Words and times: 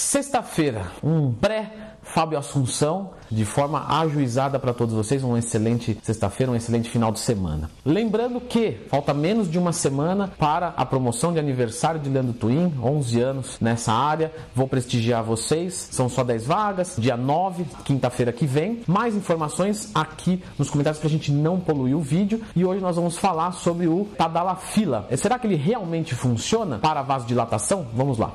Sexta-feira, 0.00 0.90
um 1.04 1.30
pré 1.30 1.70
Fábio 2.02 2.38
Assunção, 2.38 3.10
de 3.30 3.44
forma 3.44 4.00
ajuizada 4.00 4.58
para 4.58 4.72
todos 4.72 4.94
vocês. 4.94 5.22
Uma 5.22 5.38
excelente 5.38 5.96
sexta-feira, 6.02 6.50
um 6.50 6.56
excelente 6.56 6.88
final 6.88 7.12
de 7.12 7.20
semana. 7.20 7.70
Lembrando 7.84 8.40
que 8.40 8.78
falta 8.88 9.12
menos 9.12 9.48
de 9.48 9.58
uma 9.58 9.74
semana 9.74 10.26
para 10.26 10.68
a 10.68 10.86
promoção 10.86 11.34
de 11.34 11.38
aniversário 11.38 12.00
de 12.00 12.08
Leandro 12.08 12.32
Twin, 12.32 12.72
11 12.82 13.20
anos 13.20 13.60
nessa 13.60 13.92
área. 13.92 14.32
Vou 14.54 14.66
prestigiar 14.66 15.22
vocês, 15.22 15.90
são 15.92 16.08
só 16.08 16.24
10 16.24 16.46
vagas, 16.46 16.96
dia 16.98 17.16
9, 17.16 17.66
quinta-feira 17.84 18.32
que 18.32 18.46
vem. 18.46 18.80
Mais 18.86 19.14
informações 19.14 19.90
aqui 19.94 20.42
nos 20.58 20.70
comentários 20.70 20.98
para 20.98 21.08
a 21.08 21.12
gente 21.12 21.30
não 21.30 21.60
poluir 21.60 21.94
o 21.96 22.00
vídeo. 22.00 22.40
E 22.56 22.64
hoje 22.64 22.80
nós 22.80 22.96
vamos 22.96 23.18
falar 23.18 23.52
sobre 23.52 23.86
o 23.86 24.08
Tadalafila. 24.16 25.06
Será 25.18 25.38
que 25.38 25.46
ele 25.46 25.56
realmente 25.56 26.14
funciona 26.14 26.78
para 26.78 27.02
vasodilatação? 27.02 27.86
Vamos 27.94 28.16
lá. 28.16 28.34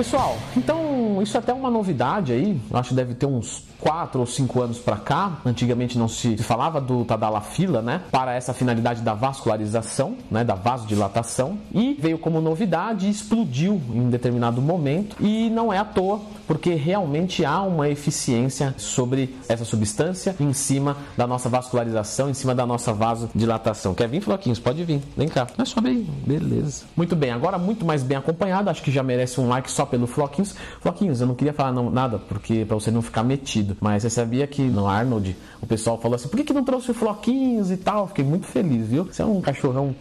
Pessoal, 0.00 0.38
então 0.56 1.20
isso 1.22 1.36
é 1.36 1.40
até 1.40 1.52
uma 1.52 1.70
novidade 1.70 2.32
aí, 2.32 2.58
acho 2.72 2.88
que 2.88 2.94
deve 2.94 3.12
ter 3.12 3.26
uns 3.26 3.64
4 3.80 4.18
ou 4.18 4.26
5 4.26 4.62
anos 4.62 4.78
para 4.78 4.96
cá, 4.96 5.38
antigamente 5.44 5.98
não 5.98 6.08
se 6.08 6.38
falava 6.38 6.80
do 6.80 7.04
Tadalafila, 7.04 7.82
né, 7.82 8.00
para 8.10 8.34
essa 8.34 8.54
finalidade 8.54 9.02
da 9.02 9.12
vascularização, 9.12 10.16
né, 10.30 10.42
da 10.42 10.54
vasodilatação, 10.54 11.58
e 11.70 11.94
veio 12.00 12.18
como 12.18 12.40
novidade 12.40 13.06
e 13.06 13.10
explodiu 13.10 13.80
em 13.92 14.00
um 14.00 14.08
determinado 14.08 14.62
momento, 14.62 15.16
e 15.20 15.50
não 15.50 15.70
é 15.70 15.76
à 15.76 15.84
toa, 15.84 16.20
porque 16.46 16.74
realmente 16.74 17.44
há 17.44 17.60
uma 17.62 17.88
eficiência 17.88 18.74
sobre 18.76 19.36
essa 19.48 19.64
substância 19.64 20.34
em 20.40 20.52
cima 20.52 20.96
da 21.16 21.26
nossa 21.26 21.48
vascularização, 21.48 22.28
em 22.28 22.34
cima 22.34 22.54
da 22.54 22.66
nossa 22.66 22.92
vasodilatação. 22.92 23.94
Quer 23.94 24.08
vir, 24.08 24.20
Floquinhos? 24.20 24.58
Pode 24.58 24.82
vir, 24.82 25.00
vem 25.16 25.28
cá. 25.28 25.46
É 25.56 25.64
só 25.64 25.80
bem, 25.80 26.06
beleza. 26.26 26.84
Muito 26.96 27.14
bem, 27.14 27.30
agora 27.30 27.56
muito 27.56 27.84
mais 27.84 28.02
bem 28.02 28.18
acompanhado, 28.18 28.68
acho 28.68 28.82
que 28.82 28.90
já 28.90 29.02
merece 29.02 29.40
um 29.40 29.48
like 29.48 29.70
só 29.70 29.86
pelo 29.90 30.06
Floquinhos. 30.06 30.54
Floquinhos, 30.80 31.20
eu 31.20 31.26
não 31.26 31.34
queria 31.34 31.52
falar 31.52 31.72
não, 31.72 31.90
nada, 31.90 32.18
porque 32.18 32.64
para 32.64 32.74
você 32.74 32.90
não 32.90 33.02
ficar 33.02 33.22
metido 33.22 33.76
mas 33.80 34.02
você 34.02 34.10
sabia 34.10 34.46
que 34.46 34.62
no 34.62 34.86
Arnold 34.86 35.36
o 35.60 35.66
pessoal 35.66 35.98
falou 35.98 36.16
assim: 36.16 36.28
por 36.28 36.36
que, 36.36 36.44
que 36.44 36.52
não 36.52 36.64
trouxe 36.64 36.92
floquinhos 36.92 37.70
e 37.70 37.76
tal? 37.76 38.08
Fiquei 38.08 38.24
muito 38.24 38.46
feliz, 38.46 38.86
viu? 38.86 39.04
Você 39.04 39.22
é 39.22 39.24
um 39.24 39.40
cachorrão 39.40 39.94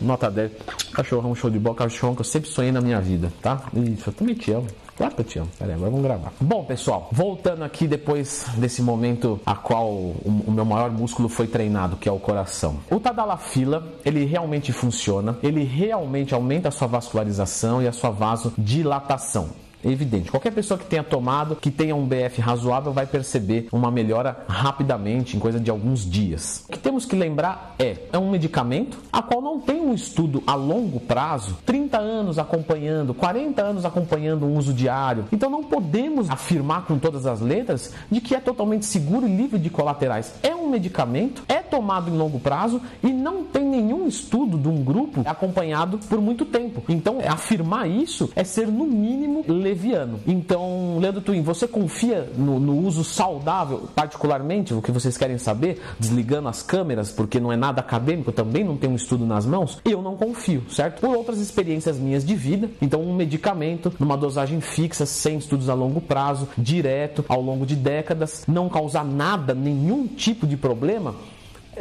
nota 0.00 0.30
10, 0.30 0.52
cachorrão 0.92 1.34
show 1.34 1.50
de 1.50 1.58
bola, 1.58 1.76
cachorrão 1.76 2.14
que 2.14 2.20
eu 2.20 2.24
sempre 2.24 2.48
sonhei 2.48 2.72
na 2.72 2.80
minha 2.80 3.00
vida, 3.00 3.32
tá? 3.40 3.62
Isso, 3.74 4.08
eu 4.08 4.12
também 4.12 4.34
te 4.34 4.52
amo. 4.52 4.66
Claro 5.00 5.14
que 5.14 5.20
eu 5.22 5.24
te 5.24 5.38
amo. 5.38 5.48
Peraí, 5.58 5.72
agora 5.72 5.90
vamos 5.90 6.04
gravar. 6.04 6.30
Bom, 6.38 6.62
pessoal, 6.62 7.08
voltando 7.10 7.64
aqui 7.64 7.88
depois 7.88 8.44
desse 8.58 8.82
momento 8.82 9.40
a 9.46 9.54
qual 9.54 9.88
o, 9.88 10.44
meu 10.48 10.66
maior 10.66 10.90
músculo 10.90 11.26
foi 11.26 11.46
treinado, 11.46 11.96
que 11.96 12.06
é 12.06 12.12
o 12.12 12.18
coração. 12.18 12.80
O 12.90 13.00
Tadalafila, 13.00 13.82
ele 14.04 14.26
realmente 14.26 14.74
funciona, 14.74 15.38
ele 15.42 15.64
realmente 15.64 16.34
aumenta 16.34 16.68
a 16.68 16.70
sua 16.70 16.86
vascularização 16.86 17.82
e 17.82 17.88
a 17.88 17.92
sua 17.92 18.10
vasodilatação 18.10 19.48
evidente. 19.84 20.30
Qualquer 20.30 20.52
pessoa 20.52 20.78
que 20.78 20.86
tenha 20.86 21.02
tomado, 21.02 21.56
que 21.56 21.70
tenha 21.70 21.94
um 21.94 22.06
BF 22.06 22.40
razoável, 22.40 22.92
vai 22.92 23.06
perceber 23.06 23.68
uma 23.72 23.90
melhora 23.90 24.44
rapidamente, 24.48 25.36
em 25.36 25.40
coisa 25.40 25.60
de 25.60 25.70
alguns 25.70 26.08
dias. 26.08 26.64
O 26.68 26.72
que 26.72 26.78
temos 26.78 27.04
que 27.04 27.16
lembrar 27.16 27.74
é, 27.78 27.96
é 28.12 28.18
um 28.18 28.30
medicamento 28.30 28.98
a 29.12 29.22
qual 29.22 29.40
não 29.40 29.60
tem 29.60 29.80
um 29.80 29.94
estudo 29.94 30.42
a 30.46 30.54
longo 30.54 31.00
prazo, 31.00 31.58
30 31.64 31.98
anos 31.98 32.38
acompanhando, 32.38 33.14
40 33.14 33.62
anos 33.62 33.84
acompanhando 33.84 34.46
o 34.46 34.56
uso 34.56 34.72
diário. 34.72 35.26
Então 35.32 35.50
não 35.50 35.64
podemos 35.64 36.30
afirmar 36.30 36.86
com 36.86 36.98
todas 36.98 37.26
as 37.26 37.40
letras 37.40 37.92
de 38.10 38.20
que 38.20 38.34
é 38.34 38.40
totalmente 38.40 38.86
seguro 38.86 39.26
e 39.26 39.36
livre 39.36 39.58
de 39.58 39.70
colaterais. 39.70 40.34
É 40.42 40.54
um 40.54 40.68
medicamento, 40.68 41.42
é 41.48 41.58
tomado 41.58 42.10
em 42.10 42.16
longo 42.16 42.38
prazo 42.38 42.80
e 43.02 43.12
não 43.12 43.44
tem 43.44 43.59
nenhum 43.70 44.06
estudo 44.06 44.58
de 44.58 44.68
um 44.68 44.82
grupo 44.82 45.22
acompanhado 45.24 45.98
por 46.08 46.20
muito 46.20 46.44
tempo. 46.44 46.82
Então, 46.88 47.18
afirmar 47.26 47.88
isso 47.88 48.30
é 48.34 48.44
ser 48.44 48.66
no 48.66 48.84
mínimo 48.84 49.44
leviano. 49.46 50.20
Então, 50.26 50.98
Leandro 50.98 51.20
Twin, 51.20 51.42
você 51.42 51.66
confia 51.66 52.30
no, 52.36 52.58
no, 52.58 52.78
uso 52.86 53.04
saudável, 53.04 53.88
particularmente, 53.94 54.74
o 54.74 54.82
que 54.82 54.90
vocês 54.90 55.16
querem 55.16 55.38
saber, 55.38 55.80
desligando 55.98 56.48
as 56.48 56.62
câmeras, 56.62 57.12
porque 57.12 57.38
não 57.38 57.52
é 57.52 57.56
nada 57.56 57.80
acadêmico, 57.80 58.32
também 58.32 58.64
não 58.64 58.76
tem 58.76 58.90
um 58.90 58.96
estudo 58.96 59.24
nas 59.24 59.46
mãos? 59.46 59.78
Eu 59.84 60.02
não 60.02 60.16
confio, 60.16 60.64
certo? 60.70 61.00
Por 61.00 61.16
outras 61.16 61.38
experiências 61.38 61.98
minhas 61.98 62.24
de 62.24 62.34
vida, 62.34 62.70
então 62.80 63.00
um 63.00 63.14
medicamento 63.14 63.92
numa 63.98 64.16
dosagem 64.16 64.60
fixa, 64.60 65.06
sem 65.06 65.38
estudos 65.38 65.68
a 65.68 65.74
longo 65.74 66.00
prazo, 66.00 66.48
direto, 66.56 67.24
ao 67.28 67.40
longo 67.40 67.64
de 67.64 67.76
décadas, 67.76 68.44
não 68.48 68.68
causar 68.68 69.04
nada, 69.04 69.54
nenhum 69.54 70.06
tipo 70.06 70.46
de 70.46 70.56
problema, 70.56 71.14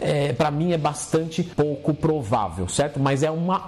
é, 0.02 0.34
para 0.34 0.52
mim 0.52 0.72
é 0.74 0.78
bastante 0.78 1.44
pouco 1.44 1.94
provável, 1.94 2.68
certo? 2.68 3.00
Mas 3.00 3.24
é 3.24 3.32
uma 3.32 3.60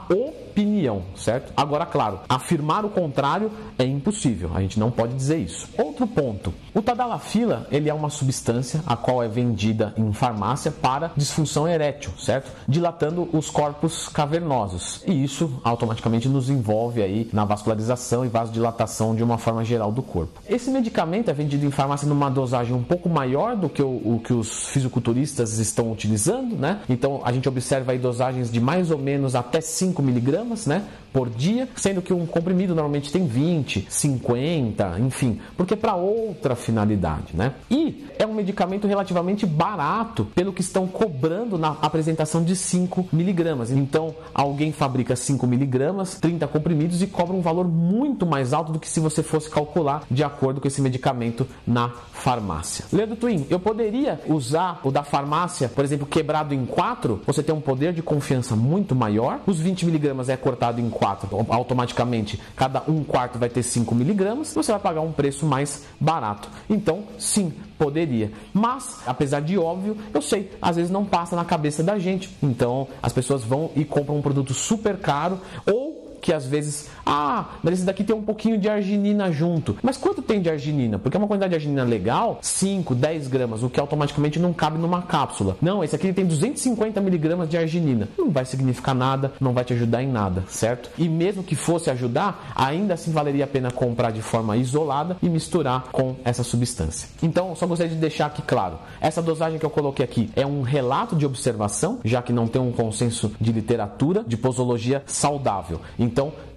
opinião, 0.52 1.02
certo? 1.16 1.52
Agora, 1.56 1.86
claro, 1.86 2.20
afirmar 2.30 2.86
o 2.86 2.90
contrário 2.90 3.52
é 3.78 3.84
impossível. 3.84 4.52
A 4.54 4.62
gente 4.62 4.80
não 4.80 4.92
pode 4.92 5.14
dizer 5.14 5.38
isso. 5.38 5.68
Outro 5.78 6.06
ponto: 6.06 6.54
o 6.74 6.82
tadalafila 6.82 7.68
ele 7.72 7.90
é 7.90 7.94
uma 7.94 8.10
substância 8.10 8.84
a 8.86 8.96
qual 8.96 9.24
é 9.24 9.28
vendida 9.28 9.94
em 9.98 10.12
farmácia 10.14 10.72
para 10.72 11.12
disfunção 11.16 11.68
erétil, 11.68 12.12
certo? 12.20 12.52
Dilatando 12.68 13.28
os 13.34 13.50
corpos 13.50 14.08
cavernosos 14.08 15.02
e 15.08 15.24
isso 15.24 15.60
automaticamente 15.64 16.28
nos 16.28 16.50
envolve 16.50 17.02
aí 17.02 17.30
na 17.34 17.46
vascularização 17.46 18.26
e 18.26 18.28
vasodilatação 18.28 19.16
de 19.16 19.24
uma 19.24 19.38
forma 19.38 19.64
geral 19.64 19.92
do 19.92 20.02
corpo. 20.02 20.42
Esse 20.48 20.70
medicamento 20.70 21.30
é 21.30 21.34
vendido 21.34 21.66
em 21.66 21.72
farmácia 21.72 22.08
numa 22.08 22.30
dosagem 22.30 22.76
um 22.76 22.84
pouco 22.84 23.10
maior 23.10 23.56
do 23.56 23.70
que 23.70 23.82
o, 23.82 23.88
o 23.88 24.22
que 24.24 24.34
os 24.34 24.68
fisiculturistas 24.68 25.58
estão 25.58 25.92
utilizando 25.92 26.42
né? 26.58 26.82
Então 26.90 27.22
a 27.24 27.32
gente 27.32 27.48
observa 27.48 27.92
aí 27.92 28.00
dosagens 28.00 28.52
de 28.52 28.60
mais 28.60 28.92
ou 28.92 28.98
menos 28.98 29.36
até 29.36 29.62
5 29.62 30.02
miligramas, 30.02 30.41
né? 30.68 30.84
Por 31.12 31.30
dia, 31.30 31.68
sendo 31.76 32.02
que 32.02 32.14
um 32.14 32.26
comprimido 32.26 32.74
normalmente 32.74 33.12
tem 33.12 33.26
20, 33.26 33.88
50, 33.90 35.00
enfim, 35.00 35.40
porque 35.58 35.74
é 35.74 35.78
para 35.78 35.96
outra 35.96 36.56
finalidade, 36.56 37.36
né? 37.36 37.54
E 37.70 38.06
é 38.18 38.26
um 38.26 38.34
medicamento 38.34 38.88
relativamente 38.88 39.46
barato 39.46 40.26
pelo 40.36 40.54
que 40.54 40.62
estão 40.62 40.88
cobrando 40.88 41.58
na 41.58 41.76
apresentação 41.82 42.44
de 42.44 42.56
5 42.56 43.10
miligramas. 43.12 43.72
Então 43.72 44.16
alguém 44.34 44.72
fabrica 44.72 45.16
5 45.16 45.46
miligramas, 45.48 46.20
30 46.20 46.48
comprimidos 46.48 47.02
e 47.02 47.08
cobra 47.08 47.36
um 47.36 47.42
valor 47.42 47.68
muito 47.68 48.26
mais 48.26 48.54
alto 48.54 48.72
do 48.72 48.80
que 48.80 48.90
se 48.90 49.00
você 49.00 49.24
fosse 49.24 49.50
calcular 49.50 50.04
de 50.10 50.24
acordo 50.24 50.62
com 50.62 50.68
esse 50.68 50.82
medicamento 50.82 51.48
na 51.66 51.90
farmácia. 51.90 52.86
Leandro 52.94 53.16
Twin, 53.16 53.46
eu 53.50 53.60
poderia 53.60 54.20
usar 54.28 54.80
o 54.84 54.92
da 54.92 55.04
farmácia, 55.04 55.68
por 55.68 55.84
exemplo, 55.84 56.06
quebrado 56.06 56.54
em 56.54 56.66
4, 56.66 57.22
você 57.26 57.42
tem 57.42 57.54
um 57.54 57.62
poder 57.62 57.94
de 57.94 58.02
confiança 58.02 58.56
muito 58.56 58.96
maior. 58.96 59.40
Os 59.46 59.60
20 59.60 59.86
miligramas 59.86 60.30
é 60.30 60.38
cortado 60.38 60.80
em 60.80 60.90
4, 60.90 61.01
automaticamente 61.50 62.40
cada 62.56 62.84
um 62.88 63.04
quarto 63.04 63.40
vai 63.40 63.50
ter 63.50 63.64
5 63.64 63.94
miligramas, 63.96 64.54
você 64.54 64.72
vai 64.72 64.82
pagar 64.82 65.02
um 65.02 65.12
preço 65.12 65.46
mais 65.46 65.86
barato. 66.00 66.50
Então, 66.70 67.04
sim, 67.18 67.54
poderia. 67.78 68.32
Mas, 68.54 69.02
apesar 69.06 69.42
de 69.42 69.58
óbvio, 69.58 69.98
eu 70.14 70.22
sei, 70.22 70.52
às 70.62 70.76
vezes 70.76 70.92
não 70.92 71.04
passa 71.04 71.36
na 71.36 71.44
cabeça 71.44 71.84
da 71.84 71.98
gente. 71.98 72.30
Então, 72.42 72.88
as 73.02 73.12
pessoas 73.12 73.44
vão 73.44 73.72
e 73.76 73.84
compram 73.84 74.18
um 74.18 74.22
produto 74.22 74.54
super 74.54 74.98
caro 74.98 75.40
ou 75.66 75.91
que 76.22 76.32
às 76.32 76.46
vezes, 76.46 76.90
ah, 77.06 77.46
mas 77.64 77.76
esse 77.76 77.84
daqui 77.84 78.04
tem 78.04 78.16
um 78.16 78.22
pouquinho 78.22 78.58
de 78.58 78.70
arginina 78.70 79.32
junto. 79.32 79.78
Mas 79.82 79.98
quanto 79.98 80.22
tem 80.22 80.42
de 80.42 80.50
arginina? 80.50 81.00
Porque 81.00 81.18
é 81.18 81.20
uma 81.20 81.28
quantidade 81.28 81.50
de 81.52 81.56
arginina 81.56 81.84
legal, 81.84 82.40
5, 82.42 82.94
10 82.96 83.28
gramas, 83.28 83.64
o 83.64 83.70
que 83.70 83.80
automaticamente 83.80 84.40
não 84.40 84.54
cabe 84.54 84.78
numa 84.78 85.02
cápsula. 85.02 85.58
Não, 85.62 85.84
esse 85.84 85.96
aqui 85.96 86.14
tem 86.14 86.26
250 86.26 87.02
miligramas 87.02 87.50
de 87.50 87.58
arginina. 87.58 88.08
Não 88.18 88.30
vai 88.30 88.46
significar 88.46 88.94
nada, 88.94 89.34
não 89.40 89.54
vai 89.54 89.64
te 89.64 89.74
ajudar 89.74 90.04
em 90.04 90.08
nada, 90.08 90.44
certo? 90.48 90.90
E 90.98 91.10
mesmo 91.10 91.44
que 91.44 91.56
fosse 91.56 91.90
ajudar, 91.90 92.54
ainda 92.56 92.94
assim 92.94 93.12
valeria 93.12 93.46
a 93.46 93.48
pena 93.48 93.72
comprar 93.72 94.12
de 94.12 94.22
forma 94.22 94.56
isolada 94.58 95.18
e 95.22 95.30
misturar 95.30 95.88
com 95.92 96.16
essa 96.24 96.44
substância. 96.44 97.10
Então, 97.24 97.56
só 97.56 97.66
gostaria 97.66 97.94
de 97.94 98.00
deixar 98.00 98.28
aqui 98.28 98.42
claro: 98.42 98.78
essa 99.00 99.22
dosagem 99.22 99.58
que 99.58 99.66
eu 99.66 99.70
coloquei 99.70 100.04
aqui 100.04 100.30
é 100.36 100.46
um 100.46 100.62
relato 100.62 101.16
de 101.16 101.26
observação, 101.26 102.00
já 102.04 102.22
que 102.22 102.34
não 102.34 102.48
tem 102.48 102.62
um 102.62 102.72
consenso 102.72 103.32
de 103.40 103.52
literatura 103.52 104.24
de 104.26 104.38
posologia 104.38 105.04
saudável. 105.06 105.80
Então, 105.98 106.11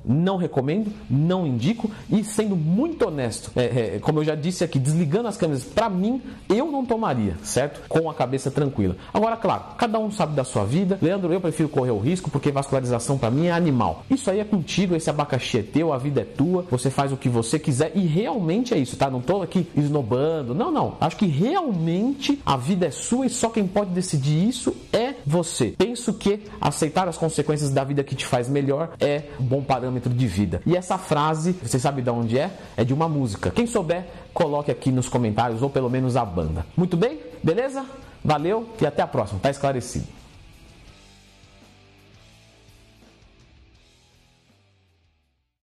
não 0.04 0.36
recomendo, 0.36 0.92
não 1.08 1.46
indico 1.46 1.90
e 2.10 2.22
sendo 2.22 2.54
muito 2.54 3.06
honesto, 3.06 3.50
é, 3.56 3.96
é, 3.96 3.98
como 4.00 4.20
eu 4.20 4.24
já 4.24 4.34
disse 4.34 4.62
aqui, 4.62 4.78
desligando 4.78 5.28
as 5.28 5.36
câmeras, 5.36 5.64
para 5.64 5.88
mim, 5.88 6.20
eu 6.48 6.70
não 6.70 6.84
tomaria, 6.84 7.36
certo? 7.42 7.80
Com 7.88 8.10
a 8.10 8.14
cabeça 8.14 8.50
tranquila. 8.50 8.96
Agora, 9.12 9.36
claro, 9.36 9.62
cada 9.78 9.98
um 9.98 10.10
sabe 10.10 10.34
da 10.34 10.44
sua 10.44 10.64
vida. 10.64 10.98
Leandro, 11.00 11.32
eu 11.32 11.40
prefiro 11.40 11.68
correr 11.68 11.90
o 11.90 11.98
risco 11.98 12.30
porque 12.30 12.50
vascularização 12.50 13.16
para 13.16 13.30
mim 13.30 13.46
é 13.46 13.52
animal. 13.52 14.04
Isso 14.10 14.30
aí 14.30 14.40
é 14.40 14.44
contigo, 14.44 14.94
esse 14.94 15.08
abacaxi 15.08 15.58
é 15.58 15.62
teu, 15.62 15.92
a 15.92 15.98
vida 15.98 16.20
é 16.20 16.24
tua, 16.24 16.64
você 16.70 16.90
faz 16.90 17.12
o 17.12 17.16
que 17.16 17.28
você 17.28 17.58
quiser 17.58 17.92
e 17.94 18.00
realmente 18.00 18.74
é 18.74 18.78
isso, 18.78 18.96
tá? 18.96 19.10
Não 19.10 19.20
tô 19.20 19.42
aqui 19.42 19.66
esnobando, 19.76 20.54
não, 20.54 20.70
não. 20.70 20.96
Acho 21.00 21.16
que 21.16 21.26
realmente 21.26 22.40
a 22.44 22.56
vida 22.56 22.86
é 22.86 22.90
sua 22.90 23.26
e 23.26 23.30
só 23.30 23.48
quem 23.48 23.66
pode 23.66 23.90
decidir 23.90 24.48
isso 24.48 24.74
é 24.92 25.03
você. 25.26 25.74
Penso 25.76 26.14
que 26.14 26.44
aceitar 26.60 27.08
as 27.08 27.16
consequências 27.16 27.70
da 27.70 27.84
vida 27.84 28.04
que 28.04 28.14
te 28.14 28.26
faz 28.26 28.48
melhor 28.48 28.90
é 29.00 29.24
um 29.40 29.44
bom 29.44 29.62
parâmetro 29.62 30.12
de 30.12 30.26
vida. 30.26 30.60
E 30.66 30.76
essa 30.76 30.98
frase, 30.98 31.52
você 31.62 31.78
sabe 31.78 32.02
de 32.02 32.10
onde 32.10 32.38
é? 32.38 32.50
É 32.76 32.84
de 32.84 32.92
uma 32.92 33.08
música. 33.08 33.50
Quem 33.50 33.66
souber, 33.66 34.06
coloque 34.32 34.70
aqui 34.70 34.90
nos 34.90 35.08
comentários 35.08 35.62
ou 35.62 35.70
pelo 35.70 35.90
menos 35.90 36.16
a 36.16 36.24
banda. 36.24 36.66
Muito 36.76 36.96
bem? 36.96 37.20
Beleza? 37.42 37.84
Valeu 38.24 38.68
e 38.80 38.86
até 38.86 39.02
a 39.02 39.06
próxima. 39.06 39.40
Tá 39.40 39.50
esclarecido. 39.50 40.13